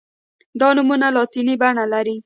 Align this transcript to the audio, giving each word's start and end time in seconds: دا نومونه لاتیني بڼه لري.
دا 0.59 0.67
نومونه 0.75 1.07
لاتیني 1.15 1.55
بڼه 1.61 1.85
لري. 1.93 2.15